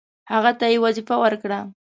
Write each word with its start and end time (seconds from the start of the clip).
هغه 0.31 0.51
ته 0.59 0.65
یې 0.71 0.77
وظیفه 0.85 1.15
ورکړه. 1.19 1.59